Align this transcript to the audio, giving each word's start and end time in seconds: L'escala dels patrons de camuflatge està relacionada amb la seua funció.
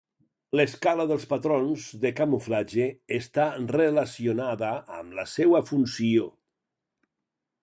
L'escala 0.59 1.03
dels 1.11 1.27
patrons 1.33 1.83
de 2.05 2.11
camuflatge 2.21 2.89
està 3.19 3.47
relacionada 3.77 4.73
amb 5.01 5.17
la 5.21 5.31
seua 5.37 5.65
funció. 5.73 6.31